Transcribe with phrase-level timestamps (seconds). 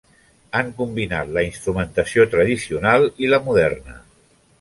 [0.59, 3.99] Han combinat la instrumentació tradicional i la moderna.